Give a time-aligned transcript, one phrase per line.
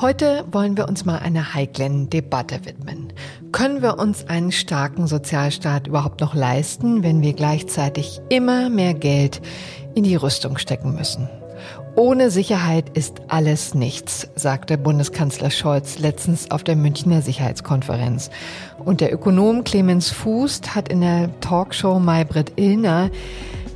[0.00, 3.12] Heute wollen wir uns mal einer heiklen Debatte widmen.
[3.52, 9.40] Können wir uns einen starken Sozialstaat überhaupt noch leisten, wenn wir gleichzeitig immer mehr Geld
[9.94, 11.30] in die Rüstung stecken müssen?
[11.96, 18.30] Ohne Sicherheit ist alles nichts, sagte Bundeskanzler Scholz letztens auf der Münchner Sicherheitskonferenz.
[18.84, 23.10] Und der Ökonom Clemens Fußt hat in der Talkshow Maybrit Illner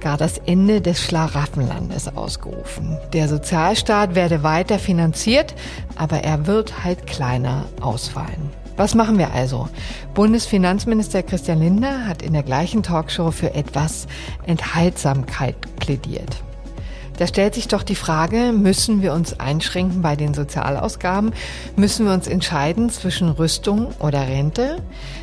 [0.01, 2.99] gar das Ende des Schlaraffenlandes ausgerufen.
[3.13, 5.55] Der Sozialstaat werde weiter finanziert,
[5.97, 8.51] aber er wird halt kleiner ausfallen.
[8.77, 9.69] Was machen wir also?
[10.15, 14.07] Bundesfinanzminister Christian Lindner hat in der gleichen Talkshow für etwas
[14.47, 16.43] Enthaltsamkeit plädiert.
[17.19, 21.33] Da stellt sich doch die Frage, müssen wir uns einschränken bei den Sozialausgaben?
[21.75, 24.77] Müssen wir uns entscheiden zwischen Rüstung oder Rente?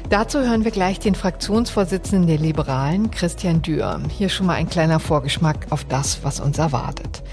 [0.09, 4.02] Dazu hören wir gleich den Fraktionsvorsitzenden der Liberalen, Christian Dürr.
[4.09, 7.23] Hier schon mal ein kleiner Vorgeschmack auf das, was uns erwartet.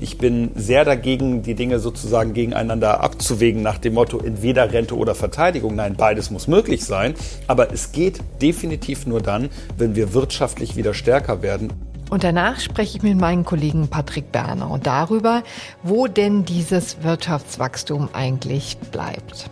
[0.00, 5.14] Ich bin sehr dagegen, die Dinge sozusagen gegeneinander abzuwägen nach dem Motto entweder Rente oder
[5.14, 5.76] Verteidigung.
[5.76, 7.14] Nein, beides muss möglich sein.
[7.46, 11.89] Aber es geht definitiv nur dann, wenn wir wirtschaftlich wieder stärker werden.
[12.10, 15.44] Und danach spreche ich mit meinem Kollegen Patrick Berner darüber,
[15.84, 19.48] wo denn dieses Wirtschaftswachstum eigentlich bleibt.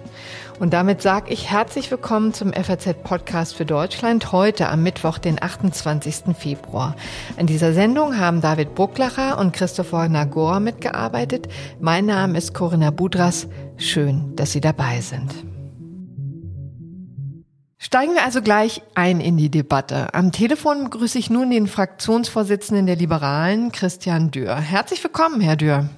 [0.59, 5.41] Und damit sage ich herzlich willkommen zum FAZ Podcast für Deutschland heute am Mittwoch, den
[5.41, 6.37] 28.
[6.37, 6.97] Februar.
[7.37, 11.47] An dieser Sendung haben David Brucklacher und Christopher Nagora mitgearbeitet.
[11.79, 13.47] Mein Name ist Corinna Budras.
[13.77, 15.48] Schön, dass Sie dabei sind.
[17.81, 20.13] Steigen wir also gleich ein in die Debatte.
[20.13, 24.57] Am Telefon begrüße ich nun den Fraktionsvorsitzenden der Liberalen, Christian Dürr.
[24.57, 25.89] Herzlich willkommen, Herr Dürr.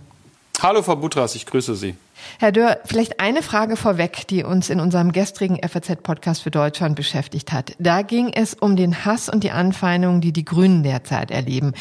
[0.60, 1.94] Hallo, Frau Butras, ich grüße Sie.
[2.38, 7.52] Herr Dörr, vielleicht eine Frage vorweg, die uns in unserem gestrigen FAZ-Podcast für Deutschland beschäftigt
[7.52, 7.72] hat.
[7.78, 11.72] Da ging es um den Hass und die Anfeindungen, die die Grünen derzeit erleben.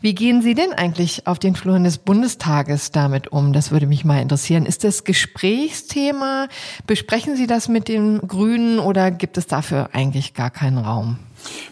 [0.00, 3.52] Wie gehen Sie denn eigentlich auf den Fluren des Bundestages damit um?
[3.52, 4.66] Das würde mich mal interessieren.
[4.66, 6.48] Ist das Gesprächsthema?
[6.86, 11.18] Besprechen Sie das mit den Grünen oder gibt es dafür eigentlich gar keinen Raum?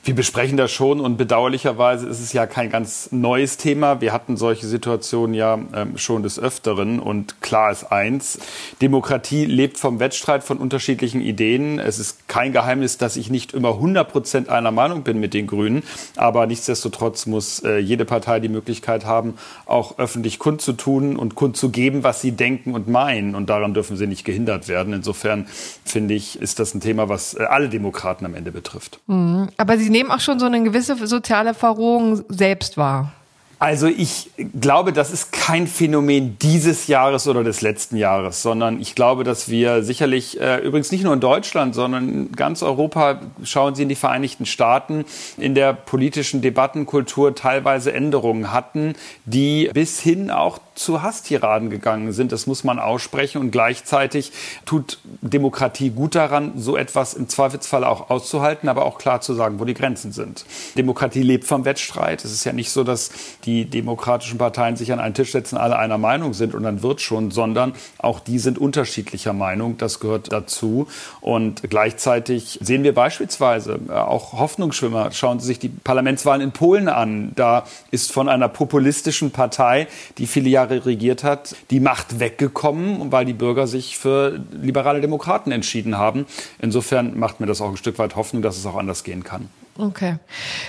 [0.05, 4.01] Wir besprechen das schon und bedauerlicherweise ist es ja kein ganz neues Thema.
[4.01, 8.39] Wir hatten solche Situationen ja ähm, schon des Öfteren und klar ist eins,
[8.81, 11.79] Demokratie lebt vom Wettstreit von unterschiedlichen Ideen.
[11.79, 15.47] Es ist kein Geheimnis, dass ich nicht immer 100 Prozent einer Meinung bin mit den
[15.47, 15.83] Grünen,
[16.17, 19.35] aber nichtsdestotrotz muss äh, jede Partei die Möglichkeit haben,
[19.67, 24.25] auch öffentlich kundzutun und kundzugeben, was sie denken und meinen und daran dürfen sie nicht
[24.25, 24.93] gehindert werden.
[24.93, 25.47] Insofern
[25.85, 29.01] finde ich, ist das ein Thema, was äh, alle Demokraten am Ende betrifft.
[29.07, 29.49] Mhm.
[29.63, 33.13] Aber Sie nehmen auch schon so eine gewisse soziale Verrohung selbst wahr.
[33.61, 34.31] Also ich
[34.61, 39.49] glaube, das ist kein Phänomen dieses Jahres oder des letzten Jahres, sondern ich glaube, dass
[39.49, 43.89] wir sicherlich, äh, übrigens nicht nur in Deutschland, sondern in ganz Europa, schauen Sie in
[43.89, 45.05] die Vereinigten Staaten,
[45.39, 48.95] in der politischen Debattenkultur teilweise Änderungen hatten,
[49.27, 52.33] die bis hin auch zu Hasstiraden gegangen sind.
[52.33, 53.41] Das muss man aussprechen.
[53.41, 54.33] Und gleichzeitig
[54.65, 59.61] tut Demokratie gut daran, so etwas im Zweifelsfall auch auszuhalten, aber auch klar zu sagen,
[59.61, 60.45] wo die Grenzen sind.
[60.77, 62.25] Demokratie lebt vom Wettstreit.
[62.25, 63.11] Es ist ja nicht so, dass
[63.45, 67.01] die demokratischen Parteien sich an einen Tisch setzen, alle einer Meinung sind und dann wird
[67.01, 69.79] schon, sondern auch die sind unterschiedlicher Meinung.
[69.79, 70.87] Das gehört dazu.
[71.21, 75.13] Und gleichzeitig sehen wir beispielsweise äh, auch Hoffnungsschwimmer.
[75.13, 77.33] Schauen Sie sich die Parlamentswahlen in Polen an.
[77.35, 79.89] Da ist von einer populistischen Partei,
[80.19, 85.01] die viele Jahre Jahre regiert hat, die Macht weggekommen, weil die Bürger sich für liberale
[85.01, 86.27] Demokraten entschieden haben.
[86.61, 89.49] Insofern macht mir das auch ein Stück weit Hoffnung, dass es auch anders gehen kann.
[89.79, 90.17] Okay.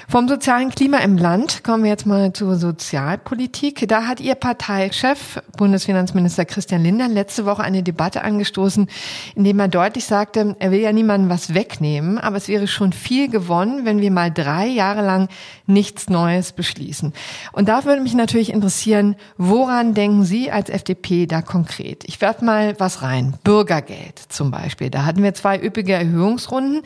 [0.08, 3.86] Vom sozialen Klima im Land kommen wir jetzt mal zur Sozialpolitik.
[3.90, 8.88] Da hat Ihr Parteichef, Bundesfinanzminister Christian Lindner, letzte Woche eine Debatte angestoßen,
[9.36, 12.94] in dem er deutlich sagte, er will ja niemandem was wegnehmen, aber es wäre schon
[12.94, 15.28] viel gewonnen, wenn wir mal drei Jahre lang
[15.66, 17.12] nichts Neues beschließen.
[17.52, 22.06] Und da würde mich natürlich interessieren, woran denken Sie als FDP da konkret?
[22.06, 23.34] Ich werde mal was rein.
[23.44, 24.90] Bürgergeld zum Beispiel.
[24.90, 26.84] Da hatten wir zwei üppige Erhöhungsrunden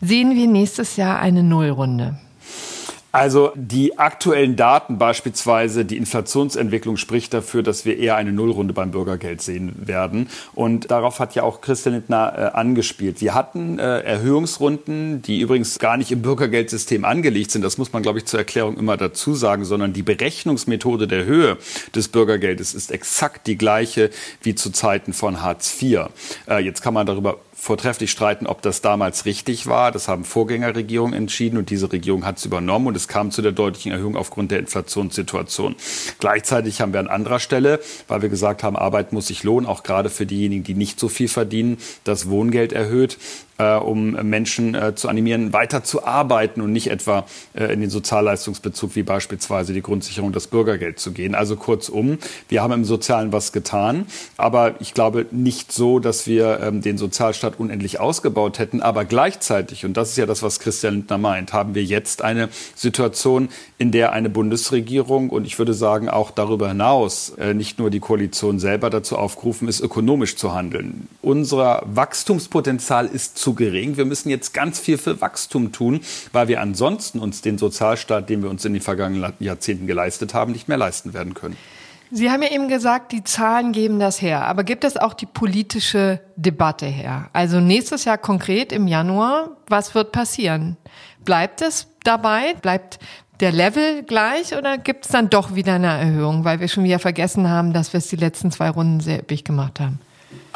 [0.00, 2.18] sehen wir nächstes Jahr eine Nullrunde?
[3.10, 8.90] Also die aktuellen Daten, beispielsweise die Inflationsentwicklung, spricht dafür, dass wir eher eine Nullrunde beim
[8.90, 10.28] Bürgergeld sehen werden.
[10.54, 13.22] Und darauf hat ja auch Christian Lindner äh, angespielt.
[13.22, 17.62] Wir hatten äh, Erhöhungsrunden, die übrigens gar nicht im Bürgergeldsystem angelegt sind.
[17.62, 21.56] Das muss man, glaube ich, zur Erklärung immer dazu sagen, sondern die Berechnungsmethode der Höhe
[21.94, 24.10] des Bürgergeldes ist exakt die gleiche
[24.42, 26.10] wie zu Zeiten von Hartz IV.
[26.46, 29.92] Äh, jetzt kann man darüber vortrefflich streiten, ob das damals richtig war.
[29.92, 33.52] Das haben Vorgängerregierungen entschieden und diese Regierung hat es übernommen und es kam zu der
[33.52, 35.76] deutlichen Erhöhung aufgrund der Inflationssituation.
[36.18, 39.82] Gleichzeitig haben wir an anderer Stelle, weil wir gesagt haben, Arbeit muss sich lohnen, auch
[39.82, 43.18] gerade für diejenigen, die nicht so viel verdienen, das Wohngeld erhöht.
[43.58, 47.90] Äh, um Menschen äh, zu animieren, weiter zu arbeiten und nicht etwa äh, in den
[47.90, 51.34] Sozialleistungsbezug wie beispielsweise die Grundsicherung, das Bürgergeld zu gehen.
[51.34, 52.18] Also kurzum,
[52.48, 54.06] wir haben im Sozialen was getan,
[54.36, 59.84] aber ich glaube nicht so, dass wir ähm, den Sozialstaat unendlich ausgebaut hätten, aber gleichzeitig,
[59.84, 63.92] und das ist ja das, was Christian Lindner meint, haben wir jetzt eine Situation, in
[63.92, 68.58] der eine Bundesregierung und ich würde sagen auch darüber hinaus äh, nicht nur die Koalition
[68.58, 71.08] selber dazu aufgerufen ist, ökonomisch zu handeln.
[71.22, 73.96] Unser Wachstumspotenzial ist zu gering.
[73.96, 76.00] Wir müssen jetzt ganz viel für Wachstum tun,
[76.32, 80.52] weil wir ansonsten uns den Sozialstaat, den wir uns in den vergangenen Jahrzehnten geleistet haben,
[80.52, 81.56] nicht mehr leisten werden können.
[82.10, 84.46] Sie haben ja eben gesagt, die Zahlen geben das her.
[84.46, 87.28] Aber gibt es auch die politische Debatte her?
[87.34, 90.78] Also nächstes Jahr konkret im Januar, was wird passieren?
[91.24, 92.54] Bleibt es dabei?
[92.62, 92.98] Bleibt
[93.40, 96.98] der Level gleich oder gibt es dann doch wieder eine Erhöhung, weil wir schon wieder
[96.98, 100.00] vergessen haben, dass wir es die letzten zwei Runden sehr üppig gemacht haben?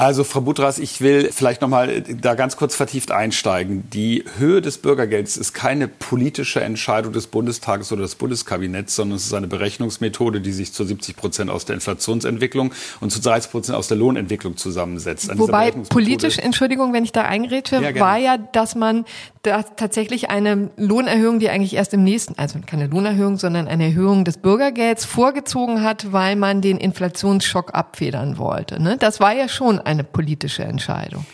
[0.03, 3.89] Also, Frau Budras, ich will vielleicht noch mal äh, da ganz kurz vertieft einsteigen.
[3.91, 9.27] Die Höhe des Bürgergelds ist keine politische Entscheidung des Bundestages oder des Bundeskabinetts, sondern es
[9.27, 13.79] ist eine Berechnungsmethode, die sich zu 70 Prozent aus der Inflationsentwicklung und zu 30 Prozent
[13.79, 15.31] aus der Lohnentwicklung zusammensetzt.
[15.31, 19.05] An Wobei politisch, Entschuldigung, wenn ich da eingerätsche, ja, war ja, dass man
[19.43, 24.25] da tatsächlich eine Lohnerhöhung, die eigentlich erst im nächsten, also keine Lohnerhöhung, sondern eine Erhöhung
[24.25, 28.81] des Bürgergelds vorgezogen hat, weil man den Inflationsschock abfedern wollte.
[28.81, 28.97] Ne?
[28.99, 31.25] Das war ja schon eine politische Entscheidung.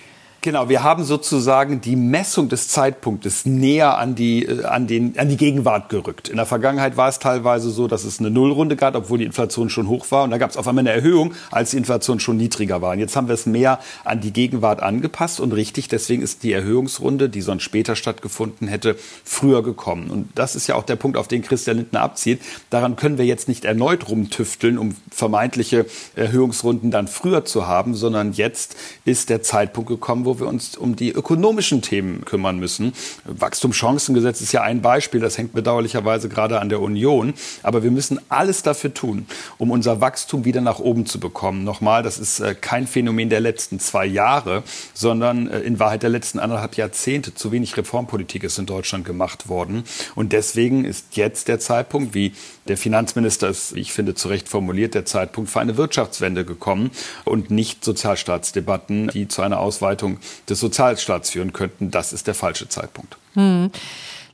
[0.48, 5.28] Genau, wir haben sozusagen die Messung des Zeitpunktes näher an die, äh, an, den, an
[5.28, 6.30] die Gegenwart gerückt.
[6.30, 9.68] In der Vergangenheit war es teilweise so, dass es eine Nullrunde gab, obwohl die Inflation
[9.68, 10.24] schon hoch war.
[10.24, 12.92] Und da gab es auf einmal eine Erhöhung, als die Inflation schon niedriger war.
[12.92, 15.38] Und jetzt haben wir es mehr an die Gegenwart angepasst.
[15.38, 20.08] Und richtig, deswegen ist die Erhöhungsrunde, die sonst später stattgefunden hätte, früher gekommen.
[20.08, 22.40] Und das ist ja auch der Punkt, auf den Christian Lindner abzielt.
[22.70, 25.84] Daran können wir jetzt nicht erneut rumtüfteln, um vermeintliche
[26.16, 30.96] Erhöhungsrunden dann früher zu haben, sondern jetzt ist der Zeitpunkt gekommen, wo wir uns um
[30.96, 32.92] die ökonomischen Themen kümmern müssen.
[33.24, 37.34] Wachstumschancengesetz ist ja ein Beispiel, das hängt bedauerlicherweise gerade an der Union.
[37.62, 39.26] Aber wir müssen alles dafür tun,
[39.58, 41.64] um unser Wachstum wieder nach oben zu bekommen.
[41.64, 44.62] Nochmal, das ist äh, kein Phänomen der letzten zwei Jahre,
[44.94, 47.34] sondern äh, in Wahrheit der letzten anderthalb Jahrzehnte.
[47.34, 49.84] Zu wenig Reformpolitik ist in Deutschland gemacht worden.
[50.14, 52.32] Und deswegen ist jetzt der Zeitpunkt, wie
[52.68, 56.90] der Finanzminister wie ich finde, zu Recht formuliert, der Zeitpunkt für eine Wirtschaftswende gekommen
[57.24, 60.18] und nicht Sozialstaatsdebatten, die zu einer Ausweitung
[60.48, 61.90] des Sozialstaats führen könnten.
[61.90, 63.16] Das ist der falsche Zeitpunkt.
[63.34, 63.70] Hm.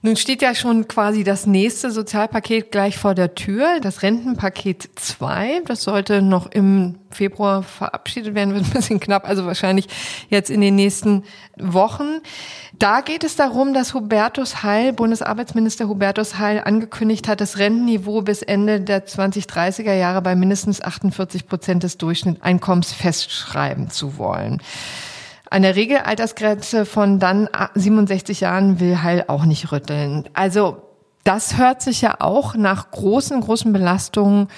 [0.05, 5.63] Nun steht ja schon quasi das nächste Sozialpaket gleich vor der Tür, das Rentenpaket 2.
[5.65, 9.87] Das sollte noch im Februar verabschiedet werden, wird ein bisschen knapp, also wahrscheinlich
[10.29, 11.25] jetzt in den nächsten
[11.57, 12.21] Wochen.
[12.79, 18.43] Da geht es darum, dass Hubertus Heil, Bundesarbeitsminister Hubertus Heil, angekündigt hat, das Rentenniveau bis
[18.43, 24.61] Ende der 2030er Jahre bei mindestens 48 Prozent des Durchschnittseinkommens festschreiben zu wollen.
[25.55, 30.29] Eine Regelaltersgrenze von dann 67 Jahren will Heil auch nicht rütteln.
[30.35, 30.83] Also
[31.23, 34.49] das hört sich ja auch nach großen, großen Belastungen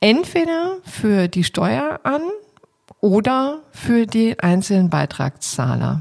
[0.00, 2.22] entweder für die Steuer an
[3.02, 6.00] oder für die einzelnen Beitragszahler.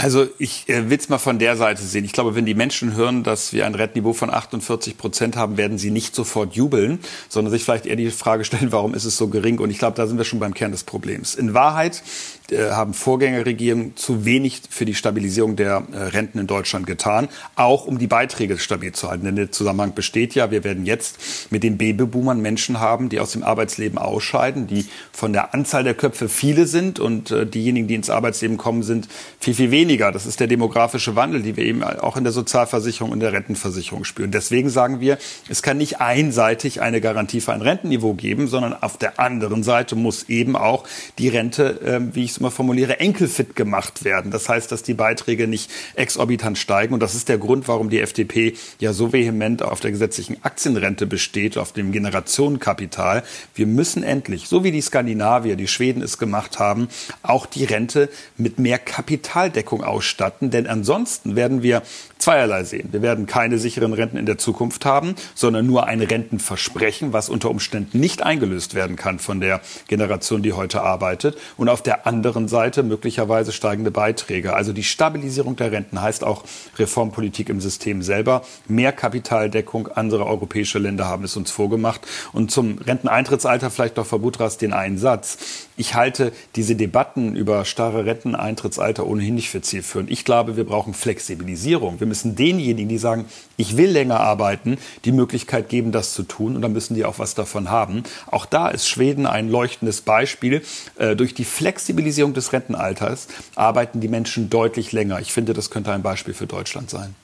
[0.00, 2.04] Also ich äh, will es mal von der Seite sehen.
[2.04, 5.76] Ich glaube, wenn die Menschen hören, dass wir ein Rentniveau von 48 Prozent haben, werden
[5.76, 9.26] sie nicht sofort jubeln, sondern sich vielleicht eher die Frage stellen, warum ist es so
[9.26, 9.58] gering?
[9.58, 11.34] Und ich glaube, da sind wir schon beim Kern des Problems.
[11.34, 12.04] In Wahrheit
[12.52, 17.84] äh, haben Vorgängerregierungen zu wenig für die Stabilisierung der äh, Renten in Deutschland getan, auch
[17.84, 19.24] um die Beiträge stabil zu halten.
[19.24, 23.32] Denn der Zusammenhang besteht ja, wir werden jetzt mit den Babyboomern Menschen haben, die aus
[23.32, 27.96] dem Arbeitsleben ausscheiden, die von der Anzahl der Köpfe viele sind und äh, diejenigen, die
[27.96, 29.08] ins Arbeitsleben kommen, sind
[29.40, 29.87] viel, viel weniger.
[29.96, 34.04] Das ist der demografische Wandel, die wir eben auch in der Sozialversicherung und der Rentenversicherung
[34.04, 34.30] spüren.
[34.30, 35.16] Deswegen sagen wir,
[35.48, 39.96] es kann nicht einseitig eine Garantie für ein Rentenniveau geben, sondern auf der anderen Seite
[39.96, 40.84] muss eben auch
[41.18, 44.30] die Rente, wie ich immer formuliere, enkelfit gemacht werden.
[44.30, 46.92] Das heißt, dass die Beiträge nicht exorbitant steigen.
[46.92, 51.06] Und das ist der Grund, warum die FDP ja so vehement auf der gesetzlichen Aktienrente
[51.06, 53.22] besteht, auf dem Generationenkapital.
[53.54, 56.88] Wir müssen endlich, so wie die Skandinavier, die Schweden es gemacht haben,
[57.22, 60.50] auch die Rente mit mehr Kapitaldeckung ausstatten.
[60.50, 61.82] Denn ansonsten werden wir
[62.18, 62.88] zweierlei sehen.
[62.92, 67.50] Wir werden keine sicheren Renten in der Zukunft haben, sondern nur ein Rentenversprechen, was unter
[67.50, 71.38] Umständen nicht eingelöst werden kann von der Generation, die heute arbeitet.
[71.56, 74.54] Und auf der anderen Seite möglicherweise steigende Beiträge.
[74.54, 76.44] Also die Stabilisierung der Renten heißt auch
[76.78, 78.42] Reformpolitik im System selber.
[78.66, 79.88] Mehr Kapitaldeckung.
[79.88, 82.00] Andere europäische Länder haben es uns vorgemacht.
[82.32, 85.67] Und zum Renteneintrittsalter vielleicht doch Frau Butras den einen Satz.
[85.78, 90.10] Ich halte diese Debatten über starre Renteneintrittsalter ohnehin nicht für zielführend.
[90.10, 92.00] Ich glaube, wir brauchen Flexibilisierung.
[92.00, 96.56] Wir müssen denjenigen, die sagen, ich will länger arbeiten, die Möglichkeit geben, das zu tun.
[96.56, 98.02] Und dann müssen die auch was davon haben.
[98.26, 100.62] Auch da ist Schweden ein leuchtendes Beispiel.
[100.96, 105.20] Äh, durch die Flexibilisierung des Rentenalters arbeiten die Menschen deutlich länger.
[105.20, 107.14] Ich finde, das könnte ein Beispiel für Deutschland sein.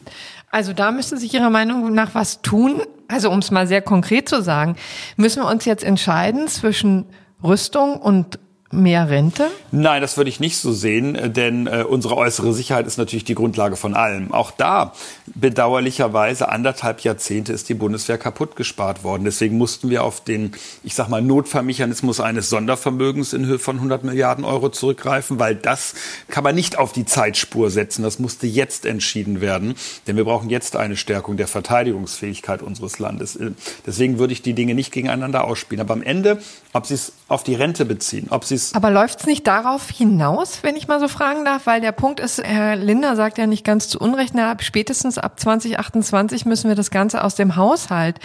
[0.52, 2.82] Also da müsste sich Ihrer Meinung nach was tun.
[3.08, 4.76] Also um es mal sehr konkret zu sagen,
[5.16, 7.06] müssen wir uns jetzt entscheiden zwischen
[7.42, 8.38] Rüstung und
[8.74, 9.50] mehr Rente?
[9.70, 13.24] Nein, das würde ich nicht so sehen, äh, denn äh, unsere äußere Sicherheit ist natürlich
[13.24, 14.32] die Grundlage von allem.
[14.32, 14.92] Auch da,
[15.34, 19.24] bedauerlicherweise, anderthalb Jahrzehnte ist die Bundeswehr kaputt gespart worden.
[19.24, 20.52] Deswegen mussten wir auf den,
[20.82, 25.94] ich sag mal, Notfallmechanismus eines Sondervermögens in Höhe von 100 Milliarden Euro zurückgreifen, weil das
[26.28, 28.02] kann man nicht auf die Zeitspur setzen.
[28.02, 29.74] Das musste jetzt entschieden werden,
[30.06, 33.36] denn wir brauchen jetzt eine Stärkung der Verteidigungsfähigkeit unseres Landes.
[33.36, 33.52] Äh,
[33.86, 35.80] deswegen würde ich die Dinge nicht gegeneinander ausspielen.
[35.80, 36.40] Aber am Ende,
[36.72, 39.90] ob Sie es auf die Rente beziehen, ob Sie es aber läuft es nicht darauf
[39.90, 41.66] hinaus, wenn ich mal so fragen darf?
[41.66, 45.38] Weil der Punkt ist, Herr Linder sagt ja nicht ganz zu Unrecht, na, spätestens ab
[45.40, 48.20] 2028 müssen wir das Ganze aus dem Haushalt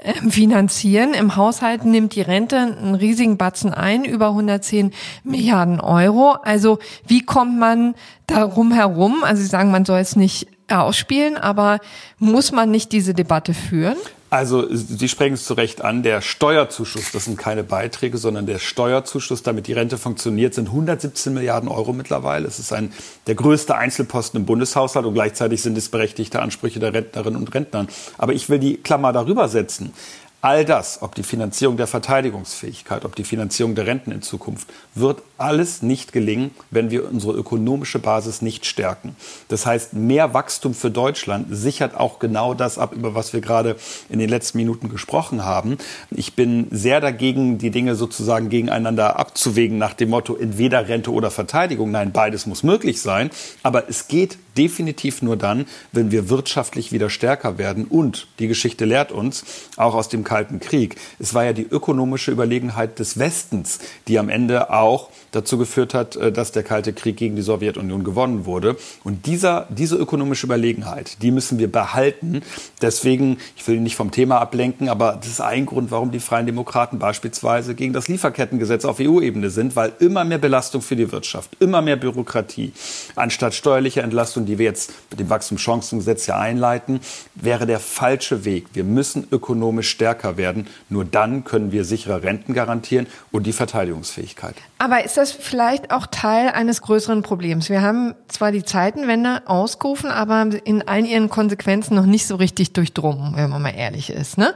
[0.00, 1.12] ähm, finanzieren.
[1.12, 4.92] Im Haushalt nimmt die Rente einen riesigen Batzen ein, über 110
[5.24, 6.36] Milliarden Euro.
[6.42, 7.94] Also wie kommt man
[8.26, 9.24] darum herum?
[9.24, 11.80] Also Sie sagen, man soll es nicht ausspielen, aber
[12.18, 13.96] muss man nicht diese Debatte führen?
[14.30, 18.58] Also Sie sprechen es zu Recht an, der Steuerzuschuss, das sind keine Beiträge, sondern der
[18.58, 22.46] Steuerzuschuss, damit die Rente funktioniert, sind 117 Milliarden Euro mittlerweile.
[22.46, 22.92] Es ist ein,
[23.26, 27.86] der größte Einzelposten im Bundeshaushalt und gleichzeitig sind es berechtigte Ansprüche der Rentnerinnen und Rentner.
[28.18, 29.94] Aber ich will die Klammer darüber setzen.
[30.40, 35.20] All das, ob die Finanzierung der Verteidigungsfähigkeit, ob die Finanzierung der Renten in Zukunft, wird
[35.36, 39.16] alles nicht gelingen, wenn wir unsere ökonomische Basis nicht stärken.
[39.48, 43.74] Das heißt, mehr Wachstum für Deutschland sichert auch genau das ab, über was wir gerade
[44.10, 45.76] in den letzten Minuten gesprochen haben.
[46.12, 51.32] Ich bin sehr dagegen, die Dinge sozusagen gegeneinander abzuwägen nach dem Motto entweder Rente oder
[51.32, 51.90] Verteidigung.
[51.90, 53.30] Nein, beides muss möglich sein.
[53.64, 57.84] Aber es geht definitiv nur dann, wenn wir wirtschaftlich wieder stärker werden.
[57.84, 59.44] Und die Geschichte lehrt uns,
[59.76, 64.28] auch aus dem Kalten Krieg, es war ja die ökonomische Überlegenheit des Westens, die am
[64.28, 68.76] Ende auch dazu geführt hat, äh, dass der Kalte Krieg gegen die Sowjetunion gewonnen wurde.
[69.04, 72.42] Und dieser, diese ökonomische Überlegenheit, die müssen wir behalten.
[72.82, 76.46] Deswegen, ich will nicht vom Thema ablenken, aber das ist ein Grund, warum die Freien
[76.46, 81.50] Demokraten beispielsweise gegen das Lieferkettengesetz auf EU-Ebene sind, weil immer mehr Belastung für die Wirtschaft,
[81.60, 82.72] immer mehr Bürokratie,
[83.14, 87.00] anstatt steuerliche Entlastung, die wir jetzt mit dem Wachstumschancengesetz ja einleiten,
[87.34, 88.66] wäre der falsche Weg.
[88.72, 90.66] Wir müssen ökonomisch stärker werden.
[90.88, 94.54] Nur dann können wir sichere Renten garantieren und die Verteidigungsfähigkeit.
[94.78, 97.68] Aber ist das vielleicht auch Teil eines größeren Problems?
[97.68, 102.72] Wir haben zwar die Zeitenwende ausgerufen, aber in all ihren Konsequenzen noch nicht so richtig
[102.74, 104.38] durchdrungen, wenn man mal ehrlich ist.
[104.38, 104.54] Ne?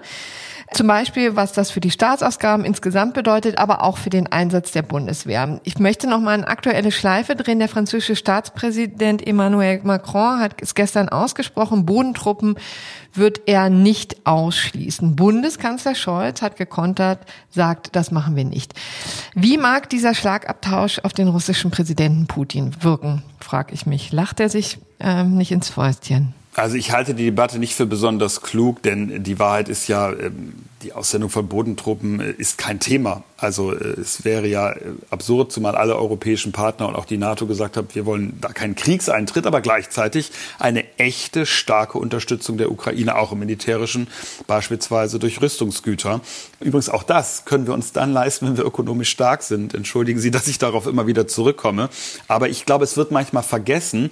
[0.72, 4.82] Zum Beispiel, was das für die Staatsausgaben insgesamt bedeutet, aber auch für den Einsatz der
[4.82, 5.60] Bundeswehr.
[5.64, 7.58] Ich möchte noch mal eine aktuelle Schleife drehen.
[7.58, 12.56] Der französische Staatspräsident Emmanuel Macron hat es gestern ausgesprochen, Bodentruppen
[13.12, 15.14] wird er nicht ausschließen.
[15.14, 17.18] Bundeskanzler Scholz hat gekontert,
[17.50, 18.72] sagt, das machen wir nicht.
[19.34, 24.12] Wie mag dieser Schlagabtausch auf den russischen Präsidenten Putin wirken, frage ich mich.
[24.12, 26.34] Lacht er sich ähm, nicht ins Fäustchen?
[26.54, 30.54] Also ich halte die Debatte nicht für besonders klug, denn die Wahrheit ist ja, ähm,
[30.82, 33.22] die Aussendung von Bodentruppen äh, ist kein Thema.
[33.36, 37.46] Also äh, es wäre ja äh, absurd, zumal alle europäischen Partner und auch die NATO
[37.46, 43.16] gesagt haben, wir wollen da keinen Kriegseintritt, aber gleichzeitig eine echte, starke Unterstützung der Ukraine,
[43.16, 44.08] auch im militärischen,
[44.46, 46.20] beispielsweise durch Rüstungsgüter.
[46.60, 49.74] Übrigens auch das können wir uns dann leisten, wenn wir ökonomisch stark sind.
[49.74, 51.88] Entschuldigen Sie, dass ich darauf immer wieder zurückkomme.
[52.28, 54.10] Aber ich glaube, es wird manchmal vergessen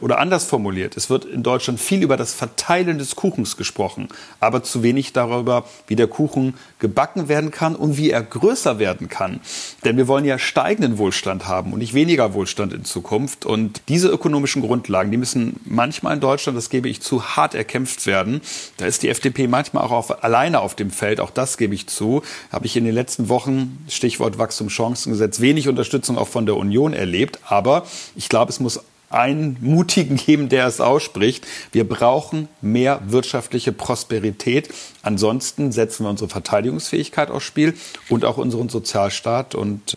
[0.00, 0.96] oder anders formuliert.
[0.96, 4.08] Es wird in Deutschland viel über das Verteilen des Kuchens gesprochen,
[4.40, 9.08] aber zu wenig darüber, wie der Kuchen gebacken werden kann und wie er größer werden
[9.08, 9.40] kann.
[9.84, 13.46] Denn wir wollen ja steigenden Wohlstand haben und nicht weniger Wohlstand in Zukunft.
[13.46, 18.06] Und diese ökonomischen Grundlagen, die müssen manchmal in Deutschland, das gebe ich zu, hart erkämpft
[18.06, 18.42] werden.
[18.76, 21.86] Da ist die FDP manchmal auch auf, alleine auf dem Feld, auch das gebe ich
[21.86, 22.22] zu.
[22.52, 27.38] Habe ich in den letzten Wochen, Stichwort Wachstumschancengesetz, wenig Unterstützung auch von der Union erlebt.
[27.48, 28.80] Aber ich glaube, es muss
[29.12, 31.46] einen Mutigen geben, der es ausspricht.
[31.72, 34.68] Wir brauchen mehr wirtschaftliche Prosperität.
[35.02, 37.74] Ansonsten setzen wir unsere Verteidigungsfähigkeit aufs Spiel
[38.08, 39.54] und auch unseren Sozialstaat.
[39.54, 39.96] Und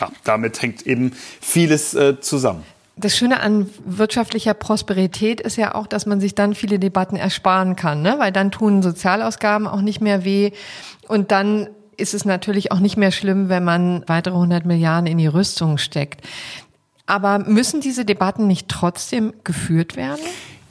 [0.00, 2.64] ja, damit hängt eben vieles äh, zusammen.
[2.96, 7.74] Das Schöne an wirtschaftlicher Prosperität ist ja auch, dass man sich dann viele Debatten ersparen
[7.74, 8.16] kann, ne?
[8.18, 10.50] weil dann tun Sozialausgaben auch nicht mehr weh
[11.08, 15.18] und dann ist es natürlich auch nicht mehr schlimm, wenn man weitere 100 Milliarden in
[15.18, 16.26] die Rüstung steckt.
[17.10, 20.20] Aber müssen diese Debatten nicht trotzdem geführt werden?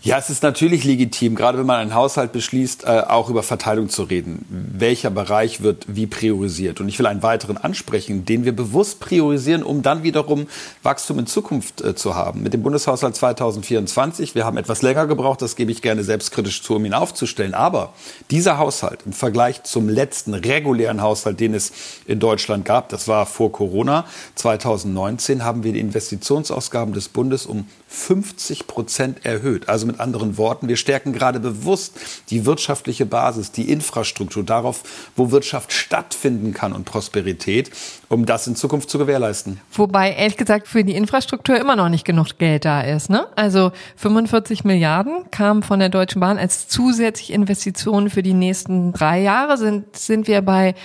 [0.02, 3.90] Ja, es ist natürlich legitim, gerade wenn man einen Haushalt beschließt, äh, auch über Verteilung
[3.90, 4.46] zu reden.
[4.50, 6.80] Welcher Bereich wird wie priorisiert?
[6.80, 10.48] Und ich will einen weiteren ansprechen, den wir bewusst priorisieren, um dann wiederum
[10.84, 12.44] Wachstum in Zukunft äh, zu haben.
[12.44, 16.78] Mit dem Bundeshaushalt 2024, wir haben etwas länger gebraucht, das gebe ich gerne selbstkritisch zu,
[16.78, 17.54] um ihn aufzustellen.
[17.54, 17.92] Aber
[18.32, 21.74] dieser Haushalt im Vergleich zum letzten regulären Haushalt, den es
[22.06, 27.68] in Deutschland gab, das war vor Corona 2019, haben wir die Investitionsausgaben des Bundes um
[27.92, 29.68] 50 Prozent erhöht.
[29.68, 34.84] Also mit anderen Worten, wir stärken gerade bewusst die wirtschaftliche Basis, die Infrastruktur darauf,
[35.16, 37.72] wo Wirtschaft stattfinden kann und Prosperität,
[38.08, 39.60] um das in Zukunft zu gewährleisten.
[39.74, 43.10] Wobei ehrlich gesagt für die Infrastruktur immer noch nicht genug Geld da ist.
[43.10, 43.26] Ne?
[43.36, 49.20] Also 45 Milliarden kamen von der Deutschen Bahn als zusätzliche Investitionen für die nächsten drei
[49.20, 49.58] Jahre.
[49.58, 50.76] Sind, sind wir bei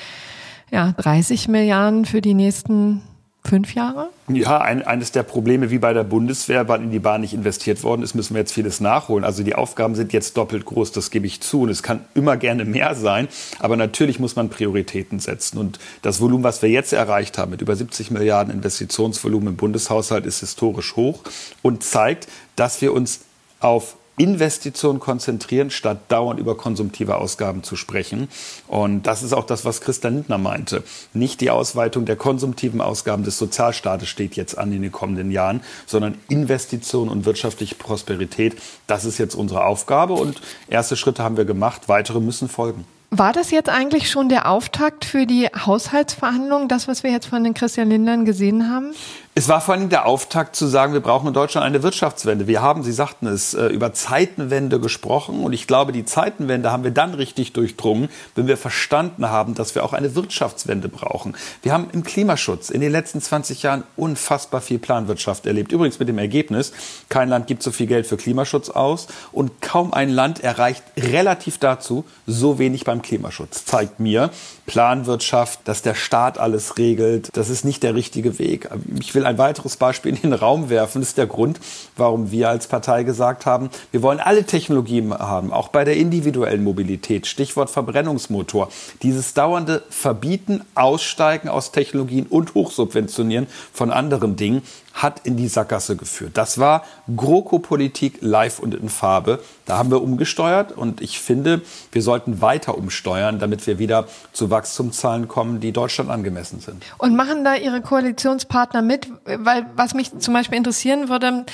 [0.72, 3.02] ja, 30 Milliarden für die nächsten
[3.46, 4.08] fünf Jahre?
[4.28, 7.82] Ja, ein, eines der Probleme wie bei der Bundeswehr, weil in die Bahn nicht investiert
[7.82, 9.24] worden ist, müssen wir jetzt vieles nachholen.
[9.24, 11.62] Also die Aufgaben sind jetzt doppelt groß, das gebe ich zu.
[11.62, 13.28] Und es kann immer gerne mehr sein.
[13.58, 15.58] Aber natürlich muss man Prioritäten setzen.
[15.58, 20.24] Und das Volumen, was wir jetzt erreicht haben, mit über 70 Milliarden Investitionsvolumen im Bundeshaushalt,
[20.24, 21.20] ist historisch hoch
[21.62, 23.20] und zeigt, dass wir uns
[23.60, 28.28] auf Investitionen konzentrieren, statt dauernd über konsumtive Ausgaben zu sprechen.
[28.68, 30.84] Und das ist auch das, was Christa Lindner meinte.
[31.12, 35.62] Nicht die Ausweitung der konsumtiven Ausgaben des Sozialstaates steht jetzt an in den kommenden Jahren,
[35.86, 38.56] sondern Investitionen und wirtschaftliche Prosperität.
[38.86, 42.84] Das ist jetzt unsere Aufgabe und erste Schritte haben wir gemacht, weitere müssen folgen.
[43.16, 47.44] War das jetzt eigentlich schon der Auftakt für die Haushaltsverhandlungen, das, was wir jetzt von
[47.44, 48.92] den Christian Lindern gesehen haben?
[49.36, 52.46] Es war vor allem der Auftakt zu sagen, wir brauchen in Deutschland eine Wirtschaftswende.
[52.46, 55.42] Wir haben, Sie sagten es, äh, über Zeitenwende gesprochen.
[55.42, 59.74] Und ich glaube, die Zeitenwende haben wir dann richtig durchdrungen, wenn wir verstanden haben, dass
[59.74, 61.34] wir auch eine Wirtschaftswende brauchen.
[61.62, 65.72] Wir haben im Klimaschutz in den letzten 20 Jahren unfassbar viel Planwirtschaft erlebt.
[65.72, 66.72] Übrigens mit dem Ergebnis,
[67.08, 71.58] kein Land gibt so viel Geld für Klimaschutz aus und kaum ein Land erreicht relativ
[71.58, 73.64] dazu so wenig beim Klimaschutz.
[73.64, 74.30] Zeigt mir,
[74.66, 78.70] Planwirtschaft, dass der Staat alles regelt, das ist nicht der richtige Weg.
[79.00, 81.00] Ich will will ein weiteres Beispiel in den Raum werfen.
[81.00, 81.58] Das ist der Grund,
[81.96, 86.62] warum wir als Partei gesagt haben, wir wollen alle Technologien haben, auch bei der individuellen
[86.62, 87.26] Mobilität.
[87.26, 88.68] Stichwort Verbrennungsmotor.
[89.02, 94.62] Dieses dauernde Verbieten, Aussteigen aus Technologien und Hochsubventionieren von anderen Dingen
[94.94, 96.36] hat in die Sackgasse geführt.
[96.38, 96.84] Das war
[97.14, 99.40] GroKo-Politik live und in Farbe.
[99.66, 104.50] Da haben wir umgesteuert und ich finde, wir sollten weiter umsteuern, damit wir wieder zu
[104.50, 106.84] Wachstumszahlen kommen, die Deutschland angemessen sind.
[106.98, 109.08] Und machen da Ihre Koalitionspartner mit?
[109.24, 111.44] Weil was mich zum Beispiel interessieren würde,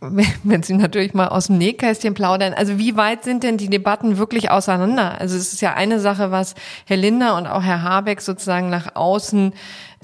[0.44, 4.16] wenn Sie natürlich mal aus dem Nähkästchen plaudern, also wie weit sind denn die Debatten
[4.16, 5.20] wirklich auseinander?
[5.20, 8.94] Also es ist ja eine Sache, was Herr Linder und auch Herr Habeck sozusagen nach
[8.94, 9.54] außen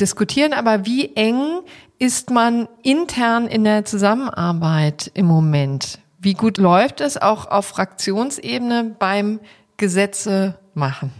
[0.01, 1.61] diskutieren, aber wie eng
[2.01, 6.01] ist man intern in der Zusammenarbeit im Moment?
[6.19, 9.39] Wie gut läuft es auch auf Fraktionsebene beim
[9.77, 11.13] Gesetze machen?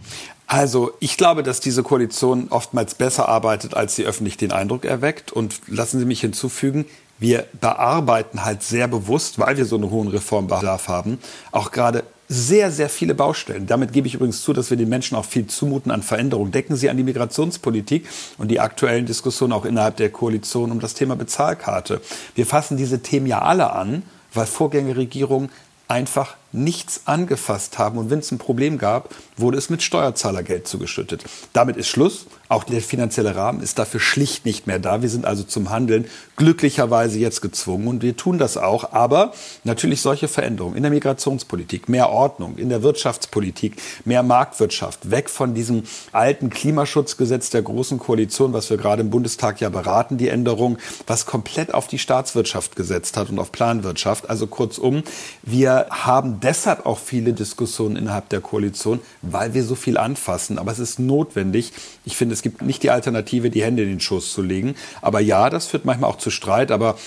[0.47, 5.31] Also ich glaube, dass diese Koalition oftmals besser arbeitet, als sie öffentlich den Eindruck erweckt.
[5.31, 6.85] Und lassen Sie mich hinzufügen,
[7.19, 11.19] wir bearbeiten halt sehr bewusst, weil wir so einen hohen Reformbedarf haben,
[11.51, 13.67] auch gerade sehr, sehr viele Baustellen.
[13.67, 16.51] Damit gebe ich übrigens zu, dass wir den Menschen auch viel zumuten an Veränderung.
[16.51, 20.93] Denken Sie an die Migrationspolitik und die aktuellen Diskussionen auch innerhalb der Koalition um das
[20.93, 21.99] Thema Bezahlkarte.
[22.33, 25.49] Wir fassen diese Themen ja alle an, weil Vorgängerregierungen
[25.89, 27.97] einfach nichts angefasst haben.
[27.97, 31.23] Und wenn es ein Problem gab, wurde es mit Steuerzahlergeld zugeschüttet.
[31.53, 32.25] Damit ist Schluss.
[32.49, 35.01] Auch der finanzielle Rahmen ist dafür schlicht nicht mehr da.
[35.01, 38.91] Wir sind also zum Handeln glücklicherweise jetzt gezwungen und wir tun das auch.
[38.91, 39.31] Aber
[39.63, 45.53] natürlich solche Veränderungen in der Migrationspolitik, mehr Ordnung, in der Wirtschaftspolitik, mehr Marktwirtschaft, weg von
[45.53, 50.77] diesem alten Klimaschutzgesetz der Großen Koalition, was wir gerade im Bundestag ja beraten, die Änderung,
[51.07, 54.29] was komplett auf die Staatswirtschaft gesetzt hat und auf Planwirtschaft.
[54.29, 55.03] Also kurzum,
[55.41, 60.59] wir haben deshalb auch viele Diskussionen innerhalb der Koalition, weil wir so viel anfassen.
[60.59, 61.73] Aber es ist notwendig.
[62.05, 64.75] Ich finde, es gibt nicht die Alternative, die Hände in den Schoß zu legen.
[65.01, 66.71] Aber ja, das führt manchmal auch zu Streit.
[66.71, 66.97] Aber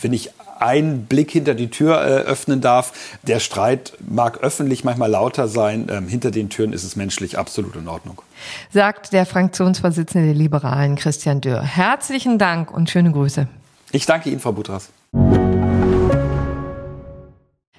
[0.00, 0.30] wenn ich
[0.62, 2.92] einen Blick hinter die Tür äh, öffnen darf,
[3.22, 5.88] der Streit mag öffentlich manchmal lauter sein.
[5.90, 8.22] Ähm, hinter den Türen ist es menschlich absolut in Ordnung.
[8.70, 11.62] Sagt der Fraktionsvorsitzende der Liberalen, Christian Dürr.
[11.62, 13.48] Herzlichen Dank und schöne Grüße.
[13.90, 14.88] Ich danke Ihnen, Frau Butras.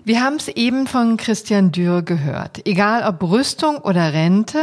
[0.06, 2.68] Wir haben es eben von Christian Dürr gehört.
[2.68, 4.60] Egal ob Rüstung oder Rente,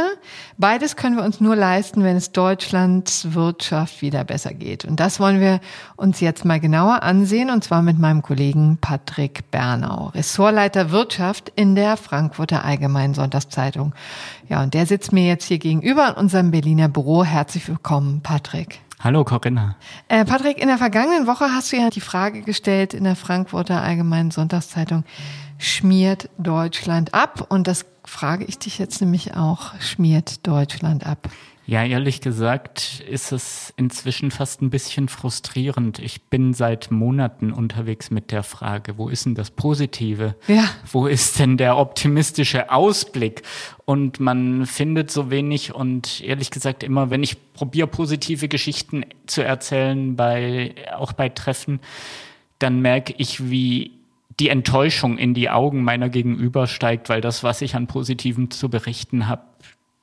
[0.59, 4.85] beides können wir uns nur leisten, wenn es Deutschlands Wirtschaft wieder besser geht.
[4.85, 5.59] Und das wollen wir
[5.95, 11.73] uns jetzt mal genauer ansehen, und zwar mit meinem Kollegen Patrick Bernau, Ressortleiter Wirtschaft in
[11.73, 13.95] der Frankfurter Allgemeinen Sonntagszeitung.
[14.47, 17.23] Ja, und der sitzt mir jetzt hier gegenüber in unserem Berliner Büro.
[17.23, 18.81] Herzlich willkommen, Patrick.
[19.03, 19.75] Hallo Corinna.
[20.09, 23.81] Äh, Patrick, in der vergangenen Woche hast du ja die Frage gestellt in der Frankfurter
[23.81, 25.05] Allgemeinen Sonntagszeitung,
[25.57, 27.47] schmiert Deutschland ab?
[27.49, 31.29] Und das frage ich dich jetzt nämlich auch, schmiert Deutschland ab?
[31.71, 35.99] Ja, ehrlich gesagt ist es inzwischen fast ein bisschen frustrierend.
[35.99, 40.35] Ich bin seit Monaten unterwegs mit der Frage, wo ist denn das Positive?
[40.49, 40.65] Ja.
[40.91, 43.43] Wo ist denn der optimistische Ausblick?
[43.85, 49.41] Und man findet so wenig und ehrlich gesagt immer, wenn ich probiere, positive Geschichten zu
[49.41, 51.79] erzählen, bei, auch bei Treffen,
[52.59, 53.91] dann merke ich, wie
[54.41, 58.67] die Enttäuschung in die Augen meiner Gegenüber steigt, weil das, was ich an Positiven zu
[58.67, 59.43] berichten habe,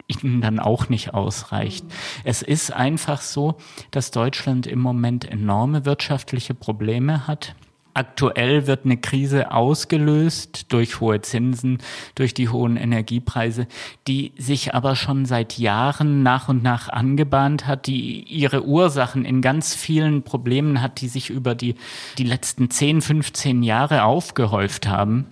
[0.09, 1.85] ihnen dann auch nicht ausreicht.
[2.25, 3.57] Es ist einfach so,
[3.91, 7.55] dass Deutschland im Moment enorme wirtschaftliche Probleme hat.
[7.99, 11.79] Aktuell wird eine Krise ausgelöst durch hohe Zinsen,
[12.15, 13.67] durch die hohen Energiepreise,
[14.07, 19.43] die sich aber schon seit Jahren nach und nach angebahnt hat, die ihre Ursachen in
[19.43, 21.75] ganz vielen Problemen hat, die sich über die,
[22.19, 25.27] die letzten 10, 15 Jahre aufgehäuft haben.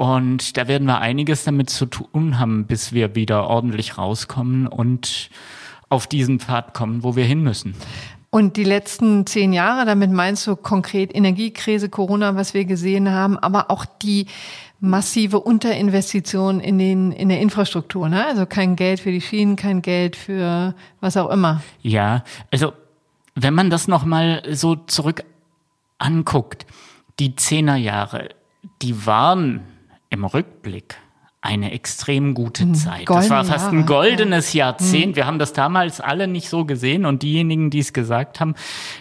[0.00, 5.28] Und da werden wir einiges damit zu tun haben, bis wir wieder ordentlich rauskommen und
[5.90, 7.74] auf diesen Pfad kommen, wo wir hin müssen.
[8.30, 13.38] Und die letzten zehn Jahre, damit meinst du konkret Energiekrise, Corona, was wir gesehen haben,
[13.38, 14.24] aber auch die
[14.80, 18.24] massive Unterinvestition in den in der Infrastruktur, ne?
[18.24, 21.62] Also kein Geld für die Schienen, kein Geld für was auch immer.
[21.82, 22.72] Ja, also
[23.34, 25.24] wenn man das noch mal so zurück
[25.98, 26.64] anguckt,
[27.18, 28.30] die Zehnerjahre,
[28.80, 29.60] die waren
[30.10, 30.96] im Rückblick
[31.42, 33.06] eine extrem gute hm, Zeit.
[33.06, 33.76] Goldene das war fast Jahre.
[33.76, 35.06] ein goldenes Jahrzehnt.
[35.06, 35.16] Hm.
[35.16, 38.54] Wir haben das damals alle nicht so gesehen und diejenigen, die es gesagt haben,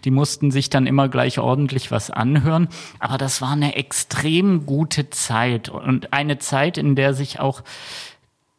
[0.05, 2.69] die mussten sich dann immer gleich ordentlich was anhören.
[2.99, 7.61] Aber das war eine extrem gute Zeit und eine Zeit, in der sich auch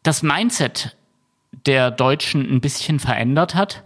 [0.02, 0.94] das Mindset
[1.64, 3.82] der Deutschen ein bisschen verändert hat,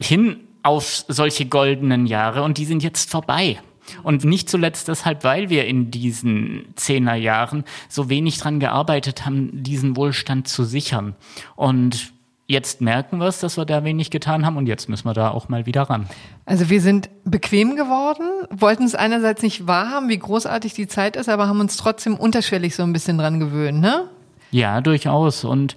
[0.00, 3.60] hin auf solche goldenen Jahre und die sind jetzt vorbei.
[4.02, 9.96] Und nicht zuletzt deshalb, weil wir in diesen Zehnerjahren so wenig dran gearbeitet haben, diesen
[9.96, 11.14] Wohlstand zu sichern.
[11.56, 12.12] Und
[12.46, 15.30] jetzt merken wir es, dass wir da wenig getan haben und jetzt müssen wir da
[15.30, 16.08] auch mal wieder ran.
[16.44, 21.28] Also wir sind bequem geworden, wollten es einerseits nicht wahrhaben, wie großartig die Zeit ist,
[21.28, 24.08] aber haben uns trotzdem unterschwellig so ein bisschen dran gewöhnt, ne?
[24.50, 25.44] Ja, durchaus.
[25.44, 25.74] Und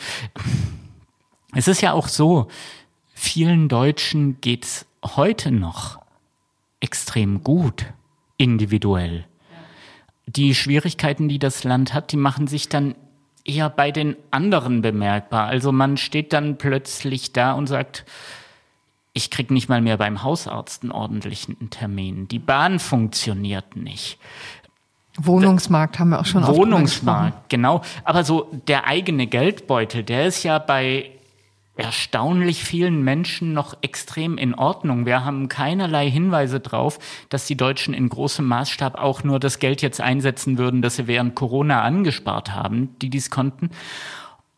[1.54, 2.48] es ist ja auch so,
[3.14, 6.00] vielen Deutschen geht's heute noch
[6.80, 7.88] extrem gut
[8.38, 9.26] individuell.
[10.26, 12.96] Die Schwierigkeiten, die das Land hat, die machen sich dann
[13.46, 15.48] eher bei den anderen bemerkbar.
[15.48, 18.06] Also man steht dann plötzlich da und sagt,
[19.14, 22.28] ich krieg nicht mal mehr beim Hausarzt einen ordentlichen Termin.
[22.28, 24.20] Die Bahn funktioniert nicht.
[25.18, 27.82] Wohnungsmarkt haben wir auch schon Wohnungsmarkt, genau.
[28.04, 31.10] Aber so der eigene Geldbeutel, der ist ja bei
[31.78, 35.06] erstaunlich vielen Menschen noch extrem in Ordnung.
[35.06, 39.82] Wir haben keinerlei Hinweise darauf, dass die Deutschen in großem Maßstab auch nur das Geld
[39.82, 43.70] jetzt einsetzen würden, das sie während Corona angespart haben, die dies konnten.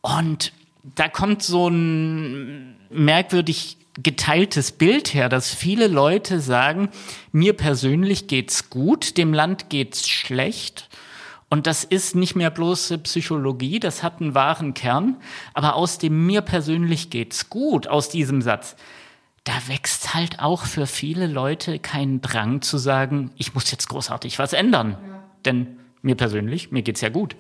[0.02, 0.54] Und
[0.96, 6.90] da kommt so ein merkwürdig geteiltes Bild her, dass viele Leute sagen,
[7.32, 10.89] mir persönlich geht's gut, dem Land geht's schlecht
[11.50, 15.18] und das ist nicht mehr bloße Psychologie, das hat einen wahren Kern.
[15.54, 18.76] Aber aus dem mir persönlich geht's gut, aus diesem Satz,
[19.46, 24.38] da wächst halt auch für viele Leute kein Drang zu sagen, ich muss jetzt großartig
[24.38, 24.92] was ändern.
[24.92, 25.24] Ja.
[25.46, 27.36] Denn mir persönlich, mir geht's ja gut.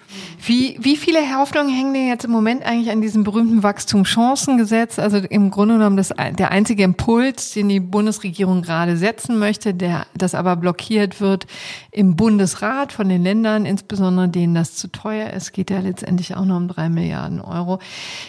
[0.45, 4.99] Wie, wie viele Hoffnungen hängen denn jetzt im Moment eigentlich an diesem berühmten Wachstumschancengesetz?
[4.99, 10.07] Also im Grunde genommen das, der einzige Impuls, den die Bundesregierung gerade setzen möchte, der
[10.13, 11.47] das aber blockiert wird
[11.91, 16.45] im Bundesrat von den Ländern, insbesondere denen das zu teuer ist, geht ja letztendlich auch
[16.45, 17.79] noch um drei Milliarden Euro.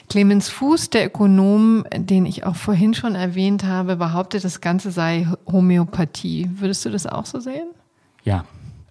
[0.09, 5.27] Clemens Fuß, der Ökonom, den ich auch vorhin schon erwähnt habe, behauptet, das Ganze sei
[5.51, 6.49] Homöopathie.
[6.55, 7.71] Würdest du das auch so sehen?
[8.23, 8.45] Ja,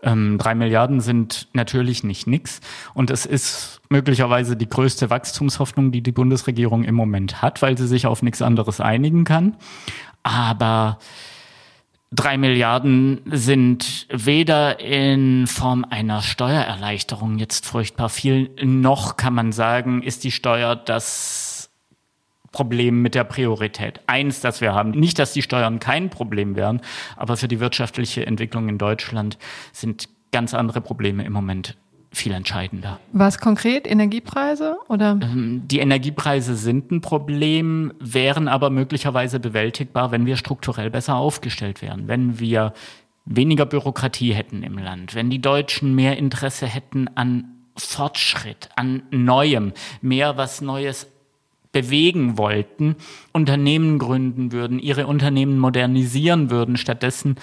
[0.03, 2.61] ähm, drei Milliarden sind natürlich nicht nix.
[2.93, 7.87] Und es ist möglicherweise die größte Wachstumshoffnung, die die Bundesregierung im Moment hat, weil sie
[7.87, 9.57] sich auf nichts anderes einigen kann.
[10.23, 10.99] Aber
[12.11, 20.01] drei Milliarden sind weder in Form einer Steuererleichterung jetzt furchtbar viel, noch kann man sagen,
[20.01, 21.48] ist die Steuer das
[22.51, 24.01] Problem mit der Priorität.
[24.07, 24.91] Eins, das wir haben.
[24.91, 26.81] Nicht, dass die Steuern kein Problem wären,
[27.15, 29.37] aber für die wirtschaftliche Entwicklung in Deutschland
[29.71, 31.77] sind ganz andere Probleme im Moment
[32.11, 32.99] viel entscheidender.
[33.11, 33.85] Was konkret?
[33.85, 35.19] Energiepreise oder?
[35.21, 41.81] Ähm, die Energiepreise sind ein Problem, wären aber möglicherweise bewältigbar, wenn wir strukturell besser aufgestellt
[41.81, 42.73] wären, wenn wir
[43.25, 47.45] weniger Bürokratie hätten im Land, wenn die Deutschen mehr Interesse hätten an
[47.77, 51.07] Fortschritt, an Neuem, mehr was Neues
[51.71, 52.95] bewegen wollten,
[53.31, 56.77] Unternehmen gründen würden, ihre Unternehmen modernisieren würden.
[56.77, 57.35] Stattdessen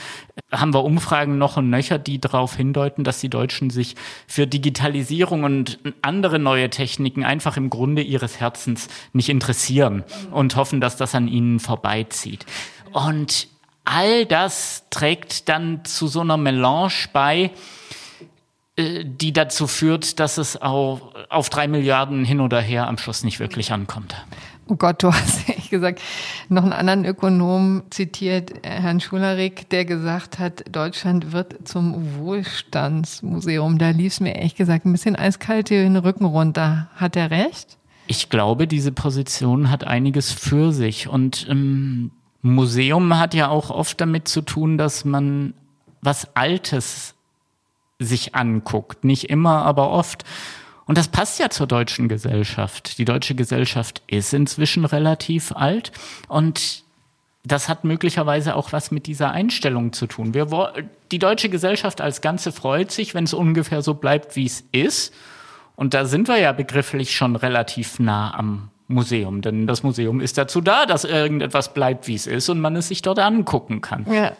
[0.51, 3.95] haben wir Umfragen noch und nöcher, die darauf hindeuten, dass die Deutschen sich
[4.27, 10.81] für Digitalisierung und andere neue Techniken einfach im Grunde ihres Herzens nicht interessieren und hoffen,
[10.81, 12.47] dass das an ihnen vorbeizieht.
[12.93, 13.49] Und
[13.85, 17.51] all das trägt dann zu so einer Melange bei, äh,
[18.79, 23.41] die dazu führt, dass es auch auf drei Milliarden hin oder her am Schluss nicht
[23.41, 24.15] wirklich ankommt.
[24.69, 26.03] Oh Gott, du hast ehrlich gesagt
[26.49, 33.79] noch einen anderen Ökonom zitiert, Herrn Schularik, der gesagt hat, Deutschland wird zum Wohlstandsmuseum.
[33.79, 36.91] Da lief es mir ehrlich gesagt ein bisschen eiskalt den Rücken runter.
[36.97, 37.79] Hat er recht?
[38.09, 41.09] Ich glaube, diese Position hat einiges für sich.
[41.09, 42.11] Und ähm,
[42.43, 45.55] Museum hat ja auch oft damit zu tun, dass man
[46.03, 47.15] was Altes
[47.98, 49.04] sich anguckt.
[49.04, 50.24] Nicht immer, aber oft.
[50.87, 52.98] Und das passt ja zur deutschen Gesellschaft.
[52.98, 55.92] Die deutsche Gesellschaft ist inzwischen relativ alt
[56.28, 56.85] und
[57.44, 60.35] das hat möglicherweise auch was mit dieser Einstellung zu tun.
[60.35, 60.48] Wir,
[61.12, 65.14] die deutsche Gesellschaft als Ganze freut sich, wenn es ungefähr so bleibt, wie es ist.
[65.76, 70.38] Und da sind wir ja begrifflich schon relativ nah am Museum, denn das Museum ist
[70.38, 74.07] dazu da, dass irgendetwas bleibt, wie es ist und man es sich dort angucken kann.
[74.11, 74.33] Ja.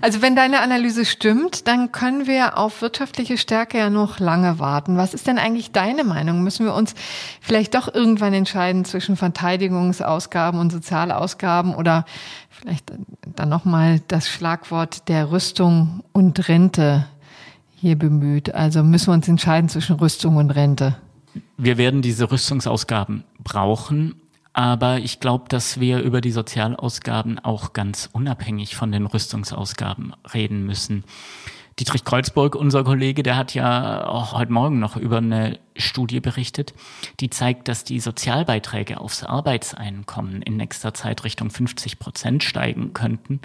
[0.00, 4.96] Also wenn deine Analyse stimmt, dann können wir auf wirtschaftliche Stärke ja noch lange warten.
[4.96, 6.42] Was ist denn eigentlich deine Meinung?
[6.42, 6.94] Müssen wir uns
[7.40, 12.04] vielleicht doch irgendwann entscheiden zwischen Verteidigungsausgaben und Sozialausgaben oder
[12.50, 12.92] vielleicht
[13.36, 17.06] dann nochmal das Schlagwort der Rüstung und Rente
[17.76, 18.54] hier bemüht?
[18.54, 20.96] Also müssen wir uns entscheiden zwischen Rüstung und Rente?
[21.56, 24.20] Wir werden diese Rüstungsausgaben brauchen,
[24.52, 30.66] aber ich glaube, dass wir über die Sozialausgaben auch ganz unabhängig von den Rüstungsausgaben reden
[30.66, 31.04] müssen.
[31.78, 36.74] Dietrich Kreuzburg, unser Kollege, der hat ja auch heute Morgen noch über eine Studie berichtet,
[37.20, 43.40] die zeigt, dass die Sozialbeiträge aufs Arbeitseinkommen in nächster Zeit Richtung 50 Prozent steigen könnten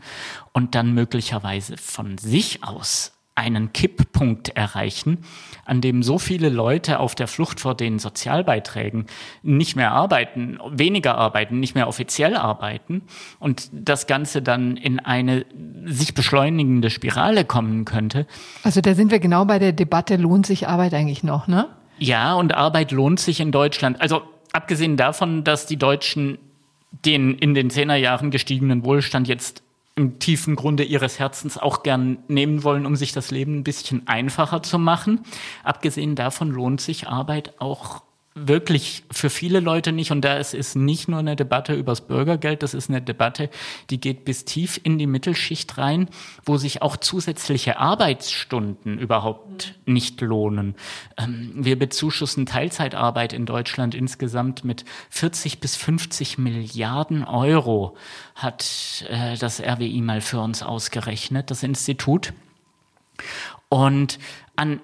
[0.51, 5.19] und dann möglicherweise von sich aus einen Kipppunkt erreichen,
[5.65, 9.07] an dem so viele Leute auf der Flucht vor den Sozialbeiträgen
[9.41, 13.01] nicht mehr arbeiten, weniger arbeiten, nicht mehr offiziell arbeiten
[13.39, 15.45] und das Ganze dann in eine
[15.85, 18.27] sich beschleunigende Spirale kommen könnte.
[18.63, 21.69] Also da sind wir genau bei der Debatte, lohnt sich Arbeit eigentlich noch, ne?
[21.97, 24.01] Ja, und Arbeit lohnt sich in Deutschland.
[24.01, 26.37] Also abgesehen davon, dass die Deutschen
[27.05, 29.62] den in den Zehnerjahren gestiegenen Wohlstand jetzt
[29.95, 34.07] im tiefen Grunde ihres Herzens auch gern nehmen wollen, um sich das Leben ein bisschen
[34.07, 35.21] einfacher zu machen.
[35.63, 38.01] Abgesehen davon lohnt sich Arbeit auch
[38.35, 40.11] wirklich für viele Leute nicht.
[40.11, 43.49] Und da ist es nicht nur eine Debatte übers Bürgergeld, das ist eine Debatte,
[43.89, 46.09] die geht bis tief in die Mittelschicht rein,
[46.43, 50.75] wo sich auch zusätzliche Arbeitsstunden überhaupt nicht lohnen.
[51.17, 57.95] Ähm, wir bezuschussen Teilzeitarbeit in Deutschland insgesamt mit 40 bis 50 Milliarden Euro,
[58.35, 62.33] hat äh, das RWI mal für uns ausgerechnet, das Institut.
[63.69, 64.19] Und
[64.55, 64.79] an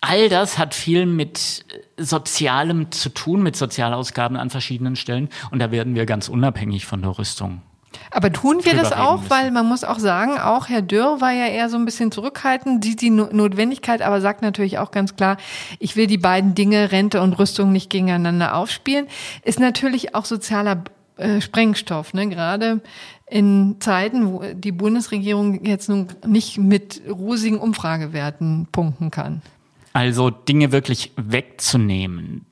[0.00, 1.64] all das hat viel mit
[1.96, 5.28] Sozialem zu tun, mit Sozialausgaben an verschiedenen Stellen.
[5.50, 7.62] Und da werden wir ganz unabhängig von der Rüstung.
[8.10, 9.30] Aber tun wir das auch, müssen.
[9.30, 12.84] weil man muss auch sagen, auch Herr Dürr war ja eher so ein bisschen zurückhaltend,
[12.84, 15.38] sieht die Notwendigkeit, aber sagt natürlich auch ganz klar,
[15.78, 19.06] ich will die beiden Dinge, Rente und Rüstung, nicht gegeneinander aufspielen.
[19.42, 20.84] Ist natürlich auch sozialer
[21.16, 22.28] äh, Sprengstoff, ne?
[22.28, 22.82] gerade
[23.28, 29.42] in Zeiten, wo die Bundesregierung jetzt nun nicht mit rosigen Umfragewerten punkten kann.
[29.96, 32.44] Also Dinge wirklich wegzunehmen,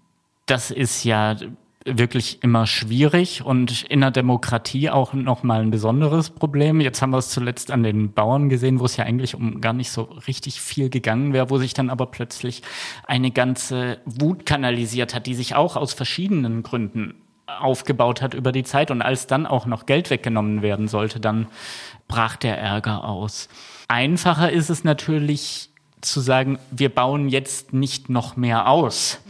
[0.46, 1.37] das ist ja
[1.85, 6.80] wirklich immer schwierig und in der Demokratie auch nochmal ein besonderes Problem.
[6.80, 9.74] Jetzt haben wir es zuletzt an den Bauern gesehen, wo es ja eigentlich um gar
[9.74, 12.62] nicht so richtig viel gegangen wäre, wo sich dann aber plötzlich
[13.07, 17.12] eine ganze Wut kanalisiert hat, die sich auch aus verschiedenen Gründen
[17.44, 21.48] aufgebaut hat über die Zeit und als dann auch noch Geld weggenommen werden sollte, dann
[22.09, 23.50] brach der Ärger aus.
[23.88, 25.73] Einfacher ist es natürlich
[26.04, 29.20] zu sagen, wir bauen jetzt nicht noch mehr aus.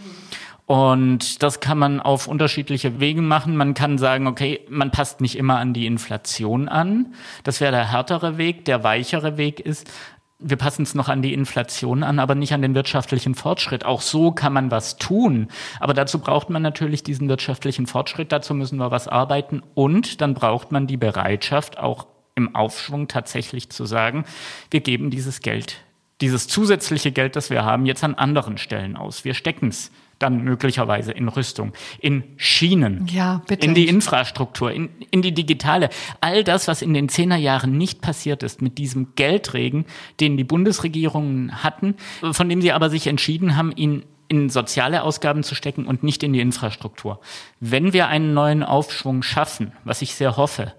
[0.66, 3.56] Und das kann man auf unterschiedliche Wege machen.
[3.56, 7.14] Man kann sagen, okay, man passt nicht immer an die Inflation an.
[7.42, 8.64] Das wäre der härtere Weg.
[8.64, 9.90] Der weichere Weg ist,
[10.38, 13.84] wir passen es noch an die Inflation an, aber nicht an den wirtschaftlichen Fortschritt.
[13.84, 15.48] Auch so kann man was tun.
[15.80, 18.32] Aber dazu braucht man natürlich diesen wirtschaftlichen Fortschritt.
[18.32, 19.62] Dazu müssen wir was arbeiten.
[19.74, 24.24] Und dann braucht man die Bereitschaft, auch im Aufschwung tatsächlich zu sagen,
[24.70, 25.76] wir geben dieses Geld
[26.20, 29.24] dieses zusätzliche Geld, das wir haben, jetzt an anderen Stellen aus.
[29.24, 35.22] Wir stecken es dann möglicherweise in Rüstung, in Schienen, ja, in die Infrastruktur, in, in
[35.22, 35.90] die digitale.
[36.20, 39.86] All das, was in den Zehnerjahren nicht passiert ist mit diesem Geldregen,
[40.20, 41.96] den die Bundesregierungen hatten,
[42.32, 46.22] von dem sie aber sich entschieden haben, ihn in soziale Ausgaben zu stecken und nicht
[46.22, 47.20] in die Infrastruktur.
[47.60, 50.72] Wenn wir einen neuen Aufschwung schaffen, was ich sehr hoffe,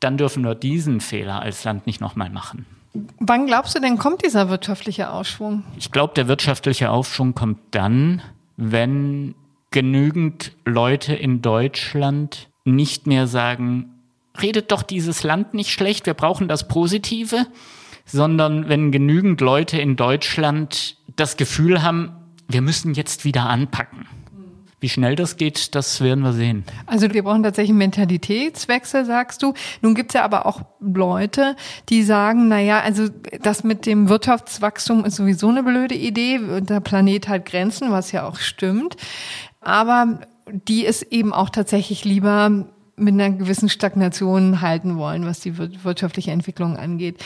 [0.00, 2.66] dann dürfen wir diesen Fehler als Land nicht nochmal machen.
[2.94, 5.64] Wann glaubst du denn, kommt dieser wirtschaftliche Aufschwung?
[5.78, 8.20] Ich glaube, der wirtschaftliche Aufschwung kommt dann,
[8.56, 9.34] wenn
[9.70, 13.94] genügend Leute in Deutschland nicht mehr sagen,
[14.40, 17.46] redet doch dieses Land nicht schlecht, wir brauchen das Positive,
[18.04, 22.12] sondern wenn genügend Leute in Deutschland das Gefühl haben,
[22.48, 24.06] wir müssen jetzt wieder anpacken.
[24.82, 26.64] Wie schnell das geht, das werden wir sehen.
[26.86, 29.54] Also wir brauchen tatsächlich einen Mentalitätswechsel, sagst du.
[29.80, 31.54] Nun gibt's ja aber auch Leute,
[31.88, 33.08] die sagen, na ja, also
[33.42, 36.40] das mit dem Wirtschaftswachstum ist sowieso eine blöde Idee.
[36.62, 38.96] Der Planet hat Grenzen, was ja auch stimmt.
[39.60, 40.18] Aber
[40.50, 42.66] die es eben auch tatsächlich lieber
[42.96, 47.22] mit einer gewissen Stagnation halten wollen, was die wirtschaftliche Entwicklung angeht.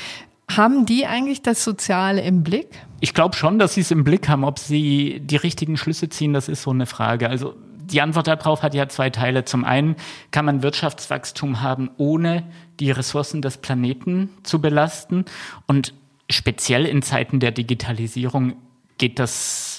[0.51, 2.69] Haben die eigentlich das Soziale im Blick?
[3.01, 4.45] Ich glaube schon, dass sie es im Blick haben.
[4.45, 7.29] Ob sie die richtigen Schlüsse ziehen, das ist so eine Frage.
[7.29, 7.55] Also
[7.91, 9.45] die Antwort darauf hat ja zwei Teile.
[9.45, 9.97] Zum einen
[10.31, 12.45] kann man Wirtschaftswachstum haben, ohne
[12.81, 15.25] die Ressourcen des Planeten zu belasten.
[15.67, 15.95] Und
[16.31, 18.55] speziell in Zeiten der Digitalisierung
[18.99, 19.76] geht das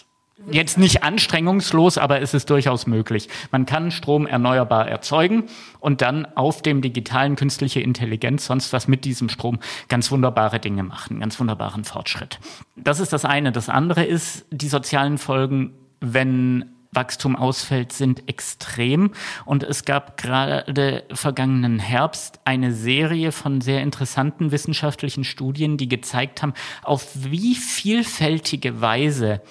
[0.51, 3.27] jetzt nicht anstrengungslos, aber es ist durchaus möglich.
[3.51, 5.43] Man kann Strom erneuerbar erzeugen
[5.79, 10.83] und dann auf dem digitalen künstliche Intelligenz sonst was mit diesem Strom ganz wunderbare Dinge
[10.83, 12.39] machen, ganz wunderbaren Fortschritt.
[12.75, 13.51] Das ist das eine.
[13.51, 19.11] Das andere ist, die sozialen Folgen, wenn Wachstum ausfällt, sind extrem.
[19.45, 26.41] Und es gab gerade vergangenen Herbst eine Serie von sehr interessanten wissenschaftlichen Studien, die gezeigt
[26.41, 29.41] haben, auf wie vielfältige Weise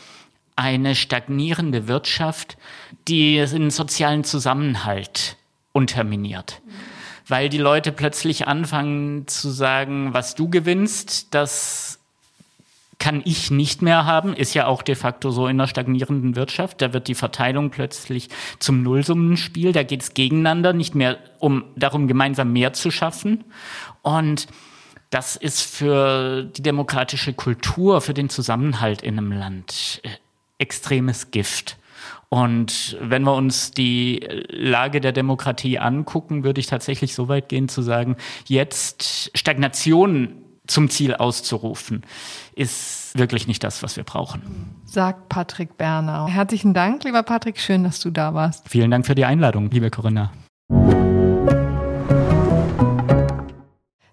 [0.57, 2.57] eine stagnierende Wirtschaft,
[3.09, 5.37] die den sozialen Zusammenhalt
[5.73, 6.63] unterminiert.
[7.29, 12.01] Weil die Leute plötzlich anfangen zu sagen, was du gewinnst, das
[12.99, 16.81] kann ich nicht mehr haben, ist ja auch de facto so in einer stagnierenden Wirtschaft.
[16.81, 19.73] Da wird die Verteilung plötzlich zum Nullsummenspiel.
[19.73, 23.45] Da geht es gegeneinander, nicht mehr um darum, gemeinsam mehr zu schaffen.
[24.01, 24.47] Und
[25.11, 30.09] das ist für die demokratische Kultur, für den Zusammenhalt in einem Land äh,
[30.59, 31.79] extremes Gift.
[32.29, 37.69] Und wenn wir uns die Lage der Demokratie angucken, würde ich tatsächlich so weit gehen
[37.69, 38.17] zu sagen,
[38.47, 42.03] jetzt Stagnation zum Ziel auszurufen,
[42.55, 44.43] ist wirklich nicht das, was wir brauchen.
[44.85, 46.27] Sagt Patrick Bernau.
[46.27, 47.61] Herzlichen Dank, lieber Patrick.
[47.61, 48.69] Schön, dass du da warst.
[48.69, 50.33] Vielen Dank für die Einladung, liebe Corinna.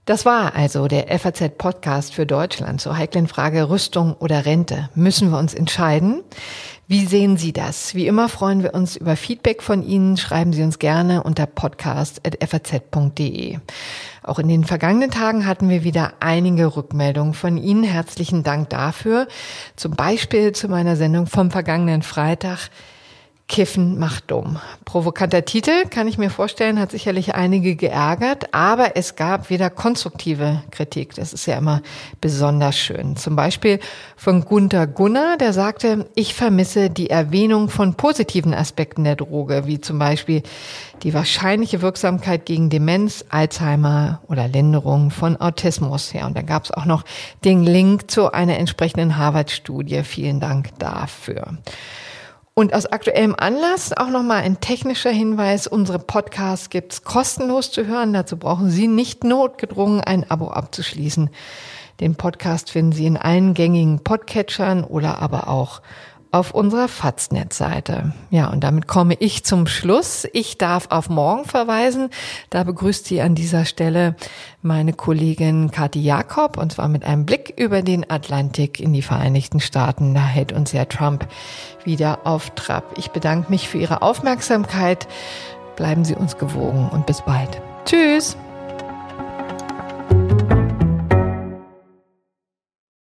[0.06, 4.90] Das war also der FAZ-Podcast für Deutschland zur heiklen Frage Rüstung oder Rente.
[4.96, 6.24] Müssen wir uns entscheiden?
[6.90, 7.96] Wie sehen Sie das?
[7.96, 10.18] Wie immer freuen wir uns über Feedback von Ihnen.
[10.18, 13.60] Schreiben Sie uns gerne unter podcast.faz.de.
[14.24, 17.86] Auch in den vergangenen Tagen hatten wir wieder einige Rückmeldungen von Ihnen.
[17.86, 19.30] Herzlichen Dank dafür.
[19.78, 22.68] Zum Beispiel zu meiner Sendung vom vergangenen Freitag
[23.50, 24.60] Kiffen macht dumm.
[24.86, 30.64] Provokanter Titel, kann ich mir vorstellen, hat sicherlich einige geärgert, aber es gab wieder konstruktive
[30.72, 31.14] Kritik.
[31.16, 31.82] Das ist ja immer
[32.22, 33.16] besonders schön.
[33.16, 33.80] Zum Beispiel
[34.16, 39.80] von Gunther Gunnar, der sagte, ich vermisse die Erwähnung von positiven Aspekten der Droge, wie
[39.80, 40.42] zum Beispiel
[41.04, 46.14] die wahrscheinliche Wirksamkeit gegen Demenz, Alzheimer oder Linderung von Autismus.
[46.14, 47.04] Ja, und da gab es auch noch
[47.44, 50.04] den Link zu einer entsprechenden Harvard-Studie.
[50.04, 51.58] Vielen Dank dafür.
[52.56, 55.66] Und aus aktuellem Anlass auch nochmal ein technischer Hinweis.
[55.66, 58.14] Unsere Podcasts gibt's kostenlos zu hören.
[58.14, 61.32] Dazu brauchen Sie nicht notgedrungen ein Abo abzuschließen.
[62.00, 65.82] Den Podcast finden Sie in allen gängigen Podcatchern oder aber auch
[66.34, 68.12] auf unserer Faznet-Seite.
[68.32, 70.28] Ja, und damit komme ich zum Schluss.
[70.34, 72.10] Ich darf auf morgen verweisen.
[72.50, 74.16] Da begrüßt sie an dieser Stelle
[74.62, 79.60] meine Kollegin Kathi Jakob und zwar mit einem Blick über den Atlantik in die Vereinigten
[79.60, 80.16] Staaten.
[80.16, 81.28] Da hält uns ja Trump
[81.86, 82.98] wieder auf Trab.
[82.98, 85.08] Ich bedanke mich für Ihre Aufmerksamkeit.
[85.76, 87.62] Bleiben Sie uns gewogen und bis bald.
[87.86, 88.38] Tschüss.